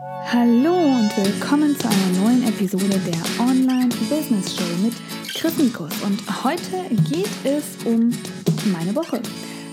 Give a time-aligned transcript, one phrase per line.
[0.00, 4.92] Hallo und willkommen zu einer neuen Episode der Online Business Show mit
[5.34, 5.58] Chris.
[5.58, 8.10] Und heute geht es um
[8.72, 9.20] meine Woche.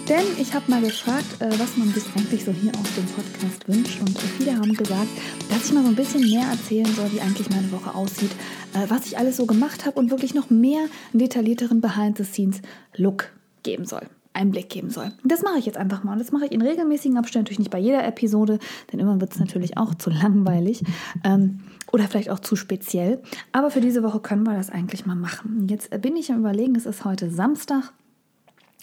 [0.10, 3.68] Denn ich habe mal gefragt, äh, was man sich eigentlich so hier aus dem Podcast
[3.68, 4.02] wünscht.
[4.02, 5.10] Und viele haben gesagt,
[5.50, 8.32] dass ich mal so ein bisschen mehr erzählen soll, wie eigentlich meine Woche aussieht,
[8.74, 13.32] äh, was ich alles so gemacht habe und wirklich noch mehr einen detaillierteren Behind-the-Scenes-Look
[13.64, 14.08] geben soll.
[14.36, 15.12] Einblick geben soll.
[15.24, 16.14] Das mache ich jetzt einfach mal.
[16.14, 18.60] Und das mache ich in regelmäßigen Abständen, natürlich nicht bei jeder Episode,
[18.92, 20.84] denn immer wird es natürlich auch zu langweilig
[21.24, 23.22] ähm, oder vielleicht auch zu speziell.
[23.52, 25.68] Aber für diese Woche können wir das eigentlich mal machen.
[25.70, 27.94] Jetzt bin ich am Überlegen, es ist heute Samstag.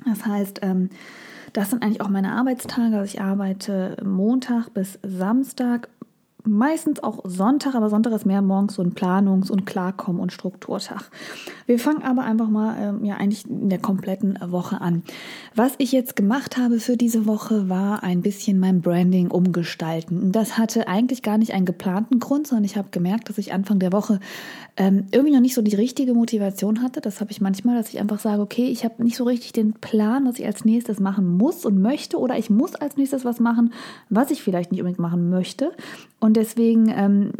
[0.04, 0.90] Das heißt, ähm,
[1.52, 2.96] das sind eigentlich auch meine Arbeitstage.
[2.96, 5.88] Also ich arbeite Montag bis Samstag
[6.44, 11.10] meistens auch Sonntag, aber Sonntag ist mehr morgens so ein Planungs- und Klarkommen- und Strukturtag.
[11.66, 15.02] Wir fangen aber einfach mal ähm, ja eigentlich in der kompletten Woche an.
[15.54, 20.32] Was ich jetzt gemacht habe für diese Woche war ein bisschen mein Branding umgestalten.
[20.32, 23.78] Das hatte eigentlich gar nicht einen geplanten Grund, sondern ich habe gemerkt, dass ich Anfang
[23.78, 24.18] der Woche
[24.76, 27.00] ähm, irgendwie noch nicht so die richtige Motivation hatte.
[27.00, 29.74] Das habe ich manchmal, dass ich einfach sage, okay, ich habe nicht so richtig den
[29.74, 33.38] Plan, was ich als nächstes machen muss und möchte oder ich muss als nächstes was
[33.38, 33.72] machen,
[34.08, 35.72] was ich vielleicht nicht unbedingt machen möchte.
[36.20, 37.32] Und deswegen, ähm,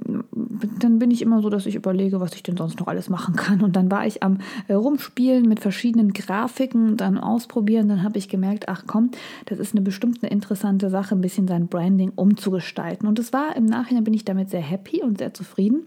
[0.78, 3.36] dann bin ich immer so, dass ich überlege, was ich denn sonst noch alles machen
[3.36, 3.60] kann.
[3.60, 7.88] Und dann war ich am äh, Rumspielen mit verschiedenen Grafiken, dann ausprobieren.
[7.88, 9.10] Dann habe ich gemerkt, ach komm,
[9.46, 13.08] das ist eine bestimmt interessante Sache, ein bisschen sein Branding umzugestalten.
[13.08, 15.82] Und es war im Nachhinein bin ich damit sehr happy und sehr zufrieden.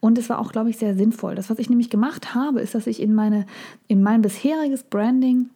[0.00, 1.34] Und es war auch, glaube ich, sehr sinnvoll.
[1.34, 3.46] Das, was ich nämlich gemacht habe, ist, dass ich in meine,
[3.86, 5.50] in mein bisheriges Branding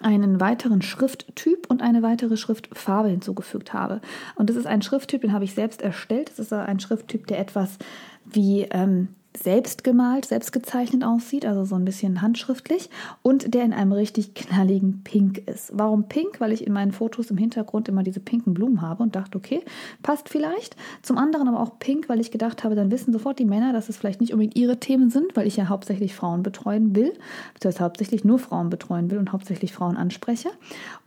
[0.00, 4.00] einen weiteren Schrifttyp und eine weitere Schriftfarbe hinzugefügt habe.
[4.34, 6.30] Und das ist ein Schrifttyp, den habe ich selbst erstellt.
[6.30, 7.78] Das ist ein Schrifttyp, der etwas
[8.24, 9.08] wie ähm,
[9.42, 12.90] selbst gemalt, selbst gezeichnet aussieht, also so ein bisschen handschriftlich
[13.22, 15.70] und der in einem richtig knalligen Pink ist.
[15.74, 16.40] Warum Pink?
[16.40, 19.62] Weil ich in meinen Fotos im Hintergrund immer diese pinken Blumen habe und dachte, okay,
[20.02, 20.76] passt vielleicht.
[21.02, 23.88] Zum anderen aber auch Pink, weil ich gedacht habe, dann wissen sofort die Männer, dass
[23.88, 27.12] es vielleicht nicht unbedingt ihre Themen sind, weil ich ja hauptsächlich Frauen betreuen will,
[27.60, 30.48] das hauptsächlich nur Frauen betreuen will und hauptsächlich Frauen anspreche.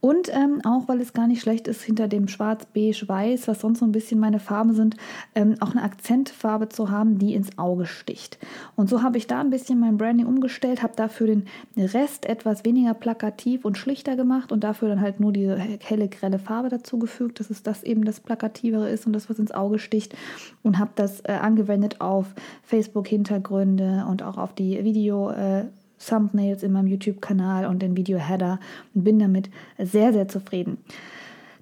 [0.02, 3.62] Und ähm, auch, weil es gar nicht schlecht ist, hinter dem Schwarz, Beige, Weiß, was
[3.62, 4.96] sonst so ein bisschen meine Farben sind,
[5.36, 8.19] ähm, auch eine Akzentfarbe zu haben, die ins Auge sticht.
[8.20, 8.38] Gesicht.
[8.76, 11.46] Und so habe ich da ein bisschen mein Branding umgestellt, habe dafür den
[11.78, 16.40] Rest etwas weniger plakativ und schlichter gemacht und dafür dann halt nur diese helle, grelle
[16.40, 20.16] Farbe dazugefügt, dass es das eben das Plakativere ist und das, was ins Auge sticht.
[20.64, 22.28] Und habe das äh, angewendet auf
[22.64, 25.66] Facebook-Hintergründe und auch auf die Video- äh,
[26.00, 28.62] Thumbnails in meinem YouTube-Kanal und den Video-Header
[28.96, 30.78] und bin damit sehr, sehr zufrieden.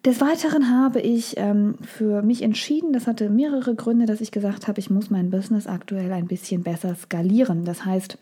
[0.05, 4.67] Des Weiteren habe ich ähm, für mich entschieden, das hatte mehrere Gründe, dass ich gesagt
[4.67, 7.65] habe, ich muss mein Business aktuell ein bisschen besser skalieren.
[7.65, 8.17] Das heißt,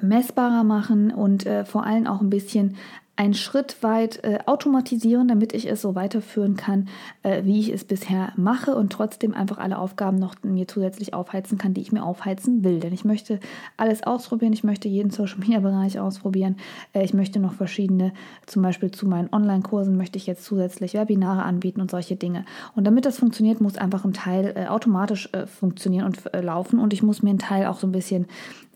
[0.00, 2.76] messbarer machen und äh, vor allem auch ein bisschen
[3.14, 6.88] einen Schritt weit äh, automatisieren, damit ich es so weiterführen kann,
[7.22, 11.58] äh, wie ich es bisher mache und trotzdem einfach alle Aufgaben noch mir zusätzlich aufheizen
[11.58, 12.80] kann, die ich mir aufheizen will.
[12.80, 13.38] Denn ich möchte
[13.76, 16.56] alles ausprobieren, ich möchte jeden Social Media Bereich ausprobieren,
[16.94, 18.14] äh, ich möchte noch verschiedene,
[18.46, 22.46] zum Beispiel zu meinen Online-Kursen möchte ich jetzt zusätzlich Webinare anbieten und solche Dinge.
[22.74, 26.78] Und damit das funktioniert, muss einfach ein Teil äh, automatisch äh, funktionieren und äh, laufen
[26.78, 28.26] und ich muss mir einen Teil auch so ein bisschen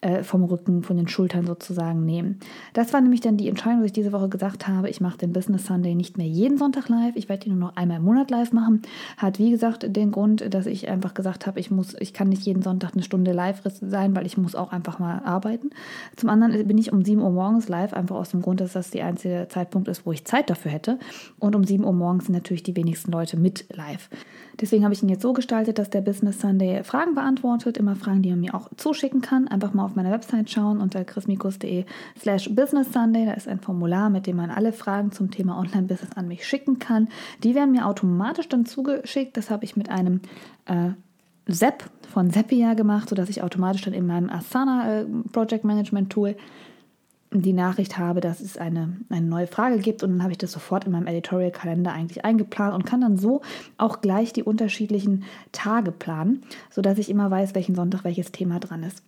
[0.00, 2.38] äh, vom Rücken, von den Schultern sozusagen nehmen.
[2.74, 5.32] Das war nämlich dann die Entscheidung, dass ich diese Woche gesagt habe, ich mache den
[5.32, 8.30] Business Sunday nicht mehr jeden Sonntag live, ich werde ihn nur noch einmal im Monat
[8.30, 8.82] live machen.
[9.16, 12.42] Hat wie gesagt den Grund, dass ich einfach gesagt habe, ich muss, ich kann nicht
[12.42, 15.70] jeden Sonntag eine Stunde live sein, weil ich muss auch einfach mal arbeiten.
[16.16, 18.90] Zum anderen bin ich um 7 Uhr morgens live, einfach aus dem Grund, dass das
[18.90, 20.98] der einzige Zeitpunkt ist, wo ich Zeit dafür hätte.
[21.38, 24.10] Und um 7 Uhr morgens sind natürlich die wenigsten Leute mit live.
[24.60, 28.22] Deswegen habe ich ihn jetzt so gestaltet, dass der Business Sunday Fragen beantwortet, immer Fragen,
[28.22, 29.48] die man mir auch zuschicken kann.
[29.48, 31.84] Einfach mal auf meiner Website schauen unter chrismikus.de
[32.20, 33.24] slash business Sunday.
[33.24, 36.78] Da ist ein Formular, mit dem man alle Fragen zum Thema Online-Business an mich schicken
[36.78, 37.08] kann.
[37.42, 39.36] Die werden mir automatisch dann zugeschickt.
[39.36, 40.20] Das habe ich mit einem
[40.66, 40.90] äh,
[41.50, 46.36] Zep von Zapier gemacht, sodass ich automatisch dann in meinem Asana äh, Project Management Tool
[47.32, 50.52] die Nachricht habe, dass es eine, eine neue Frage gibt und dann habe ich das
[50.52, 53.42] sofort in meinem Editorial-Kalender eigentlich eingeplant und kann dann so
[53.78, 58.82] auch gleich die unterschiedlichen Tage planen, sodass ich immer weiß, welchen Sonntag welches Thema dran
[58.82, 59.02] ist.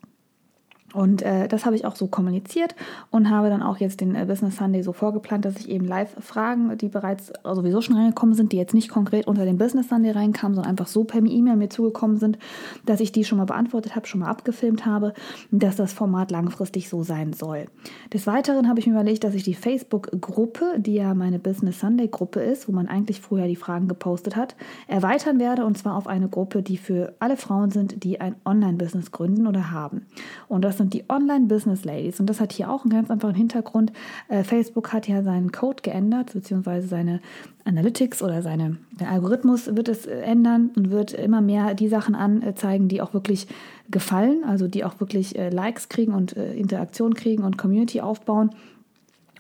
[0.95, 2.75] Und äh, das habe ich auch so kommuniziert
[3.11, 6.79] und habe dann auch jetzt den äh, Business Sunday so vorgeplant, dass ich eben Live-Fragen,
[6.79, 10.55] die bereits sowieso schon reingekommen sind, die jetzt nicht konkret unter den Business Sunday reinkamen,
[10.55, 12.39] sondern einfach so per E-Mail mir zugekommen sind,
[12.87, 15.13] dass ich die schon mal beantwortet habe, schon mal abgefilmt habe,
[15.51, 17.67] dass das Format langfristig so sein soll.
[18.15, 22.41] Des Weiteren habe ich mir überlegt, dass ich die Facebook-Gruppe, die ja meine Business Sunday-Gruppe
[22.41, 24.57] ist, wo man eigentlich vorher die Fragen gepostet hat,
[24.87, 29.13] erweitern werde und zwar auf eine Gruppe, die für alle Frauen sind, die ein Online-Business
[29.13, 30.07] gründen oder haben.
[30.49, 32.21] Und das sind die Online-Business-Ladies.
[32.21, 33.93] Und das hat hier auch einen ganz einfachen Hintergrund.
[34.29, 37.21] Äh, Facebook hat ja seinen Code geändert, beziehungsweise seine
[37.65, 42.15] Analytics oder seine, der Algorithmus wird es äh, ändern und wird immer mehr die Sachen
[42.15, 43.47] anzeigen, die auch wirklich
[43.91, 48.51] gefallen, also die auch wirklich äh, Likes kriegen und äh, Interaktion kriegen und Community aufbauen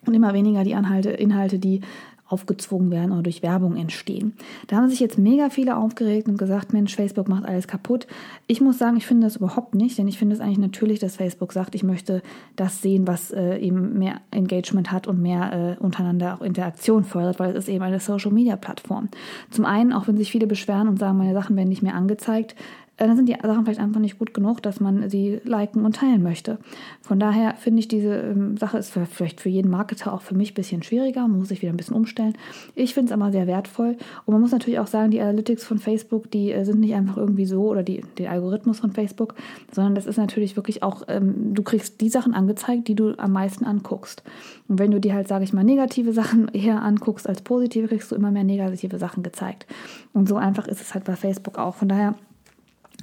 [0.06, 1.80] und immer weniger die Anhalte, Inhalte, die
[2.28, 4.34] aufgezwungen werden oder durch Werbung entstehen.
[4.66, 8.06] Da haben sich jetzt mega viele aufgeregt und gesagt, Mensch, Facebook macht alles kaputt.
[8.46, 11.16] Ich muss sagen, ich finde das überhaupt nicht, denn ich finde es eigentlich natürlich, dass
[11.16, 12.22] Facebook sagt, ich möchte
[12.54, 17.40] das sehen, was äh, eben mehr Engagement hat und mehr äh, untereinander auch Interaktion fördert,
[17.40, 19.08] weil es ist eben eine Social-Media-Plattform.
[19.50, 22.54] Zum einen, auch wenn sich viele beschweren und sagen, meine Sachen werden nicht mehr angezeigt,
[23.06, 26.22] dann sind die Sachen vielleicht einfach nicht gut genug, dass man sie liken und teilen
[26.22, 26.58] möchte.
[27.00, 30.52] Von daher finde ich, diese ähm, Sache ist vielleicht für jeden Marketer auch für mich
[30.52, 32.34] ein bisschen schwieriger, man muss sich wieder ein bisschen umstellen.
[32.74, 33.96] Ich finde es aber sehr wertvoll
[34.26, 37.16] und man muss natürlich auch sagen, die Analytics von Facebook, die äh, sind nicht einfach
[37.16, 39.34] irgendwie so oder die, der Algorithmus von Facebook,
[39.70, 43.32] sondern das ist natürlich wirklich auch, ähm, du kriegst die Sachen angezeigt, die du am
[43.32, 44.22] meisten anguckst.
[44.66, 48.10] Und wenn du dir halt, sage ich mal, negative Sachen eher anguckst als positive, kriegst
[48.10, 49.66] du immer mehr negative Sachen gezeigt.
[50.12, 51.76] Und so einfach ist es halt bei Facebook auch.
[51.76, 52.14] Von daher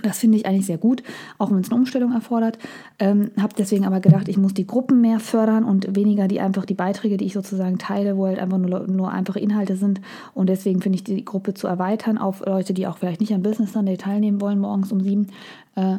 [0.02, 1.04] das finde ich eigentlich sehr gut,
[1.38, 2.60] auch wenn es eine Umstellung erfordert.
[3.00, 6.66] Ähm, habe deswegen aber gedacht, ich muss die Gruppen mehr fördern und weniger die einfach
[6.66, 10.02] die Beiträge, die ich sozusagen teile, wo halt einfach nur, nur einfache Inhalte sind.
[10.34, 13.42] Und deswegen finde ich die Gruppe zu erweitern auf Leute, die auch vielleicht nicht am
[13.42, 15.28] Business Sunday teilnehmen wollen, morgens um sieben.
[15.76, 15.98] Äh,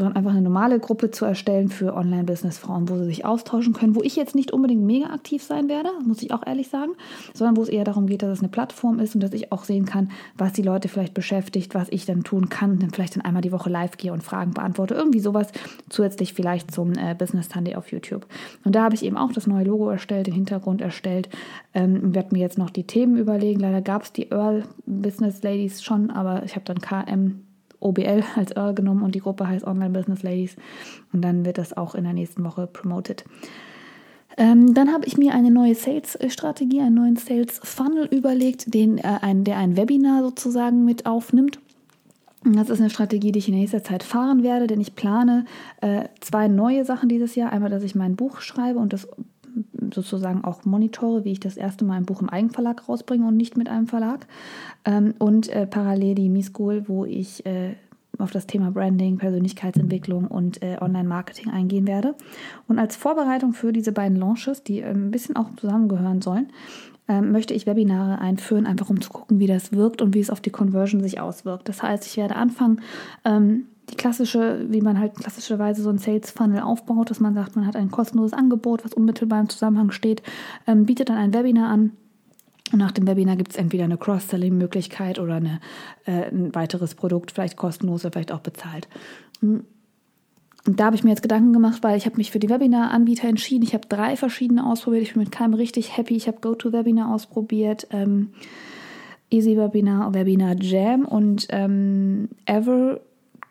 [0.00, 4.02] sondern einfach eine normale Gruppe zu erstellen für Online-Business-Frauen, wo sie sich austauschen können, wo
[4.02, 6.92] ich jetzt nicht unbedingt mega aktiv sein werde, muss ich auch ehrlich sagen,
[7.34, 9.64] sondern wo es eher darum geht, dass es eine Plattform ist und dass ich auch
[9.64, 13.24] sehen kann, was die Leute vielleicht beschäftigt, was ich dann tun kann, dann vielleicht dann
[13.26, 15.48] einmal die Woche live gehe und Fragen beantworte, irgendwie sowas
[15.90, 18.26] zusätzlich vielleicht zum äh, Business Sunday auf YouTube.
[18.64, 21.28] Und da habe ich eben auch das neue Logo erstellt, den Hintergrund erstellt
[21.74, 23.60] ähm, werde mir jetzt noch die Themen überlegen.
[23.60, 27.42] Leider gab es die Earl Business Ladies schon, aber ich habe dann KM
[27.80, 30.56] OBL als Earl genommen und die Gruppe heißt Online Business Ladies.
[31.12, 33.24] Und dann wird das auch in der nächsten Woche promoted.
[34.36, 39.44] Ähm, dann habe ich mir eine neue Sales-Strategie, einen neuen Sales-Funnel überlegt, den, äh, ein,
[39.44, 41.58] der ein Webinar sozusagen mit aufnimmt.
[42.44, 45.44] Das ist eine Strategie, die ich in nächster Zeit fahren werde, denn ich plane
[45.82, 47.52] äh, zwei neue Sachen dieses Jahr.
[47.52, 49.08] Einmal, dass ich mein Buch schreibe und das
[49.94, 53.56] sozusagen auch monitore, wie ich das erste Mal ein Buch im Eigenverlag rausbringe und nicht
[53.56, 54.26] mit einem Verlag.
[54.84, 57.74] Ähm, und äh, parallel die Mi-School, wo ich äh,
[58.18, 62.14] auf das Thema Branding, Persönlichkeitsentwicklung und äh, Online-Marketing eingehen werde.
[62.68, 66.48] Und als Vorbereitung für diese beiden Launches, die äh, ein bisschen auch zusammengehören sollen,
[67.08, 70.30] ähm, möchte ich Webinare einführen, einfach um zu gucken, wie das wirkt und wie es
[70.30, 71.68] auf die Conversion sich auswirkt.
[71.68, 72.80] Das heißt, ich werde anfangen,
[73.24, 77.56] ähm, die klassische, wie man halt klassischerweise so ein Sales Funnel aufbaut, dass man sagt,
[77.56, 80.22] man hat ein kostenloses Angebot, was unmittelbar im Zusammenhang steht,
[80.66, 81.92] ähm, bietet dann ein Webinar an.
[82.72, 85.60] Und nach dem Webinar gibt es entweder eine Cross-Selling-Möglichkeit oder eine,
[86.06, 88.88] äh, ein weiteres Produkt, vielleicht kostenlos oder vielleicht auch bezahlt.
[89.40, 89.64] Hm.
[90.66, 93.28] Und da habe ich mir jetzt Gedanken gemacht, weil ich habe mich für die Webinar-Anbieter
[93.28, 93.64] entschieden.
[93.64, 95.02] Ich habe drei verschiedene ausprobiert.
[95.02, 96.16] Ich bin mit keinem richtig happy.
[96.16, 98.28] Ich habe GoToWebinar ausprobiert, ähm,
[99.30, 103.00] Easy Webinar, Webinar Jam und ähm, Ever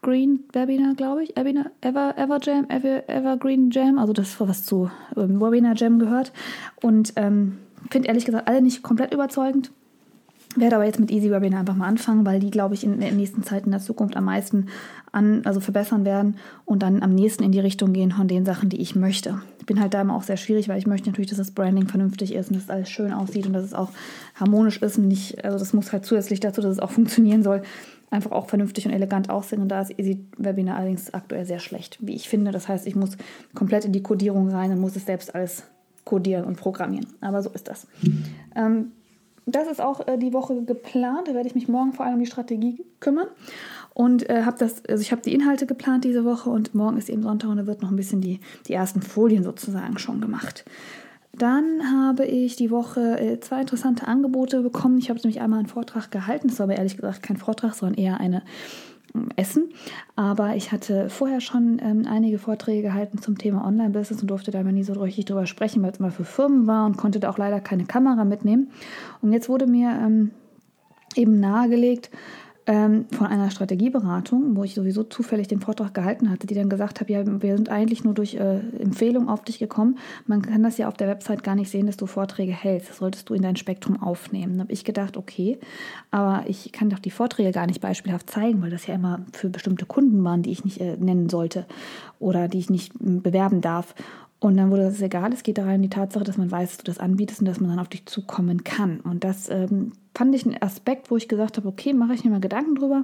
[0.02, 1.36] Green Webinar, glaube ich.
[1.36, 6.32] Webinar, Ever, Ever Jam, Ever, Evergreen Jam, also das, was zu ähm, Webinar Jam gehört.
[6.82, 7.58] Und ähm,
[7.90, 9.72] finde ehrlich gesagt alle nicht komplett überzeugend.
[10.56, 13.12] Werde aber jetzt mit Easy Webinar einfach mal anfangen, weil die, glaube ich, in der
[13.12, 14.68] nächsten Zeit in der Zukunft am meisten
[15.12, 18.70] an, also verbessern werden und dann am nächsten in die Richtung gehen von den Sachen,
[18.70, 19.42] die ich möchte.
[19.60, 21.88] Ich bin halt da immer auch sehr schwierig, weil ich möchte natürlich, dass das Branding
[21.88, 23.92] vernünftig ist und dass es alles schön aussieht und dass es auch
[24.34, 27.62] harmonisch ist und nicht, also das muss halt zusätzlich dazu, dass es auch funktionieren soll,
[28.12, 29.62] einfach auch vernünftig und elegant aussehen.
[29.62, 32.52] Und da ist Easy Webinar allerdings aktuell sehr schlecht, wie ich finde.
[32.52, 33.18] Das heißt, ich muss
[33.54, 35.64] komplett in die Codierung rein und muss es selbst alles
[36.06, 37.08] codieren und programmieren.
[37.22, 37.88] Aber so ist das.
[38.56, 38.92] Ähm,
[39.46, 41.28] das ist auch äh, die Woche geplant.
[41.28, 43.28] Da werde ich mich morgen vor allem um die Strategie kümmern.
[43.94, 47.10] Und äh, habe das, also ich habe die Inhalte geplant diese Woche und morgen ist
[47.10, 50.64] eben Sonntag und da wird noch ein bisschen die, die ersten Folien sozusagen schon gemacht.
[51.34, 54.98] Dann habe ich die Woche äh, zwei interessante Angebote bekommen.
[54.98, 56.48] Ich habe nämlich einmal einen Vortrag gehalten.
[56.48, 58.44] Das war aber ehrlich gesagt kein Vortrag, sondern eher eine
[59.16, 59.70] ähm, Essen.
[60.16, 64.60] Aber ich hatte vorher schon ähm, einige Vorträge gehalten zum Thema Online-Business und durfte da
[64.60, 67.30] aber nie so richtig drüber sprechen, weil es immer für Firmen war und konnte da
[67.30, 68.72] auch leider keine Kamera mitnehmen.
[69.22, 70.32] Und jetzt wurde mir ähm,
[71.16, 72.10] eben nahegelegt,
[72.70, 77.02] ähm, von einer Strategieberatung, wo ich sowieso zufällig den Vortrag gehalten hatte, die dann gesagt
[77.02, 79.98] hat, ja, wir sind eigentlich nur durch äh, Empfehlung auf dich gekommen.
[80.28, 82.92] Man kann das ja auf der Website gar nicht sehen, dass du Vorträge hältst.
[82.92, 84.58] Das solltest du in dein Spektrum aufnehmen.
[84.58, 85.58] Da habe ich gedacht, okay,
[86.12, 89.50] aber ich kann doch die Vorträge gar nicht beispielhaft zeigen, weil das ja immer für
[89.50, 91.66] bestimmte Kunden waren, die ich nicht äh, nennen sollte
[92.20, 93.96] oder die ich nicht bewerben darf.
[94.42, 96.78] Und dann wurde das egal, es geht daran in die Tatsache, dass man weiß, dass
[96.78, 99.02] du das anbietest und dass man dann auf dich zukommen kann.
[99.02, 102.32] Und das ähm, fand ich einen Aspekt, wo ich gesagt habe, okay, mache ich mir
[102.32, 103.04] mal Gedanken drüber.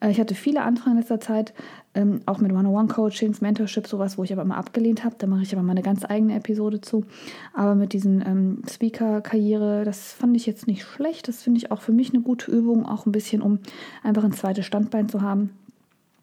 [0.00, 1.54] Äh, ich hatte viele Anfragen in letzter Zeit,
[1.94, 5.14] ähm, auch mit One-on-One-Coachings, Mentorship, sowas, wo ich aber immer abgelehnt habe.
[5.16, 7.04] Da mache ich aber mal eine ganz eigene Episode zu.
[7.52, 11.28] Aber mit diesen ähm, Speaker-Karriere, das fand ich jetzt nicht schlecht.
[11.28, 13.60] Das finde ich auch für mich eine gute Übung, auch ein bisschen, um
[14.02, 15.50] einfach ein zweites Standbein zu haben.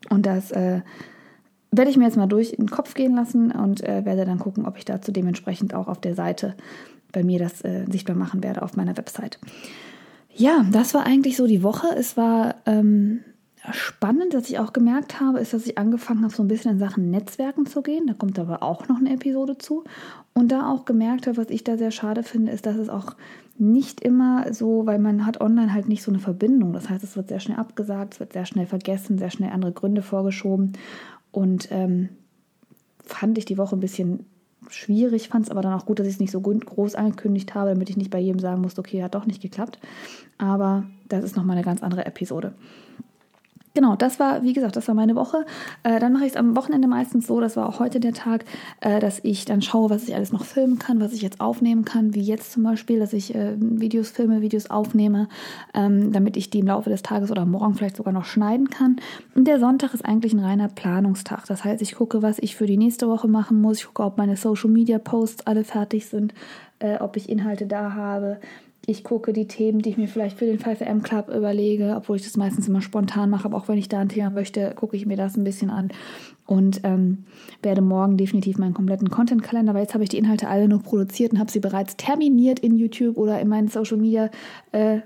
[0.10, 0.82] Und das äh,
[1.72, 4.66] werde ich mir jetzt mal durch den Kopf gehen lassen und äh, werde dann gucken,
[4.66, 6.56] ob ich dazu dementsprechend auch auf der Seite
[7.12, 9.40] bei mir das äh, sichtbar machen werde auf meiner Website.
[10.34, 11.88] Ja, das war eigentlich so die Woche.
[11.98, 13.22] Es war ähm,
[13.72, 16.80] spannend, dass ich auch gemerkt habe, ist, dass ich angefangen habe, so ein bisschen in
[16.80, 18.08] Sachen Netzwerken zu gehen.
[18.08, 19.84] Da kommt aber auch noch eine Episode zu.
[20.34, 23.16] Und da auch gemerkt habe, was ich da sehr schade finde, ist, dass es auch
[23.58, 26.74] nicht immer so, weil man hat online halt nicht so eine Verbindung.
[26.74, 29.74] Das heißt, es wird sehr schnell abgesagt, es wird sehr schnell vergessen, sehr schnell andere
[29.74, 30.74] Gründe vorgeschoben.
[31.32, 32.10] Und ähm,
[33.06, 34.26] fand ich die Woche ein bisschen
[34.70, 37.72] schwierig, fand es aber dann auch gut, dass ich es nicht so groß angekündigt habe,
[37.72, 39.80] damit ich nicht bei jedem sagen musste, okay, hat doch nicht geklappt.
[40.38, 42.54] Aber das ist nochmal eine ganz andere Episode.
[43.74, 45.46] Genau, das war, wie gesagt, das war meine Woche.
[45.84, 48.44] Äh, dann mache ich es am Wochenende meistens so, das war auch heute der Tag,
[48.82, 51.86] äh, dass ich dann schaue, was ich alles noch filmen kann, was ich jetzt aufnehmen
[51.86, 55.30] kann, wie jetzt zum Beispiel, dass ich äh, Videos filme, Videos aufnehme,
[55.74, 58.98] ähm, damit ich die im Laufe des Tages oder morgen vielleicht sogar noch schneiden kann.
[59.36, 61.46] Und der Sonntag ist eigentlich ein reiner Planungstag.
[61.48, 63.78] Das heißt, ich gucke, was ich für die nächste Woche machen muss.
[63.78, 66.34] Ich gucke, ob meine Social Media Posts alle fertig sind,
[66.80, 68.40] äh, ob ich Inhalte da habe,
[68.92, 72.24] ich gucke die Themen, die ich mir vielleicht für den 5M Club überlege, obwohl ich
[72.24, 75.06] das meistens immer spontan mache, aber auch wenn ich da ein Thema möchte, gucke ich
[75.06, 75.90] mir das ein bisschen an
[76.46, 77.24] und ähm,
[77.64, 81.32] werde morgen definitiv meinen kompletten Content-Kalender, weil jetzt habe ich die Inhalte alle noch produziert
[81.32, 84.30] und habe sie bereits terminiert in YouTube oder in meinen Social Media
[84.74, 85.00] äh,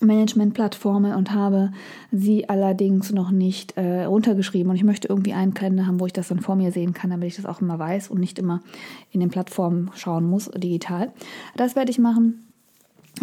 [0.00, 1.72] Management-Plattformen und habe
[2.12, 4.70] sie allerdings noch nicht äh, runtergeschrieben.
[4.70, 7.10] Und ich möchte irgendwie einen Kalender haben, wo ich das dann vor mir sehen kann,
[7.10, 8.62] damit ich das auch immer weiß und nicht immer
[9.10, 11.12] in den Plattformen schauen muss, digital.
[11.56, 12.51] Das werde ich machen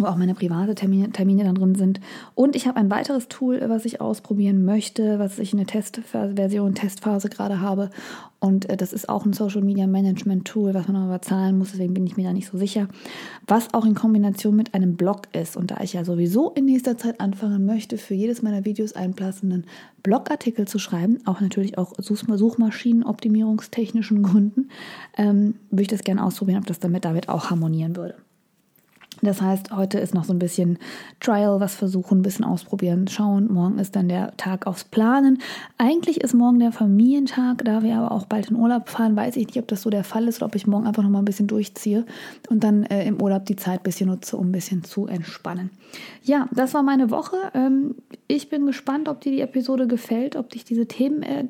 [0.00, 2.00] wo auch meine private Termine, Termine dann drin sind.
[2.34, 6.74] Und ich habe ein weiteres Tool, was ich ausprobieren möchte, was ich in der Testversion,
[6.74, 7.90] Testphase gerade habe.
[8.40, 11.70] Und äh, das ist auch ein Social Media Management Tool, was man aber zahlen muss,
[11.72, 12.88] deswegen bin ich mir da nicht so sicher.
[13.46, 15.56] Was auch in Kombination mit einem Blog ist.
[15.56, 19.14] Und da ich ja sowieso in nächster Zeit anfangen möchte, für jedes meiner Videos einen
[19.14, 19.66] passenden
[20.02, 24.70] Blogartikel zu schreiben, auch natürlich auch Suchmaschinenoptimierungstechnischen Gründen,
[25.18, 28.14] ähm, würde ich das gerne ausprobieren, ob das damit damit auch harmonieren würde.
[29.22, 30.78] Das heißt, heute ist noch so ein bisschen
[31.20, 33.52] Trial, was versuchen, ein bisschen ausprobieren, schauen.
[33.52, 35.38] Morgen ist dann der Tag aufs Planen.
[35.78, 39.46] Eigentlich ist morgen der Familientag, da wir aber auch bald in Urlaub fahren, weiß ich
[39.46, 41.24] nicht, ob das so der Fall ist oder ob ich morgen einfach noch mal ein
[41.24, 42.06] bisschen durchziehe
[42.48, 45.70] und dann äh, im Urlaub die Zeit ein bisschen nutze, um ein bisschen zu entspannen.
[46.22, 47.36] Ja, das war meine Woche.
[47.54, 47.96] Ähm,
[48.28, 51.44] ich bin gespannt, ob dir die Episode gefällt, ob dich diese Themen äh,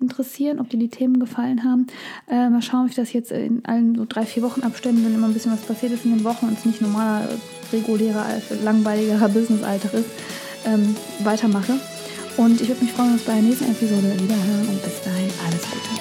[0.00, 1.86] interessieren, ob dir die Themen gefallen haben.
[2.28, 5.14] Äh, mal schauen, ob ich das jetzt in allen so drei, vier Wochen Abständen, wenn
[5.14, 7.09] immer ein bisschen was passiert ist in den Wochen und es nicht normal
[7.72, 8.26] regulärer,
[8.62, 10.08] langweiligerer Business-Alltag ist,
[10.66, 11.74] ähm, weitermache.
[12.36, 15.62] Und ich würde mich freuen, uns bei der nächsten Episode wiederhören und bis dahin alles
[15.62, 16.00] Gute.